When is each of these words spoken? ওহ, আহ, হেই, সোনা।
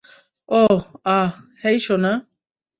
ওহ, 0.49 0.81
আহ, 1.09 1.31
হেই, 1.63 1.77
সোনা। 1.79 2.13